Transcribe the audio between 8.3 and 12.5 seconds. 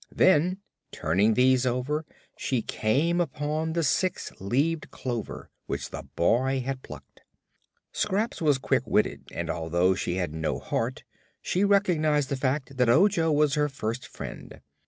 was quick witted, and although she had no heart she recognized the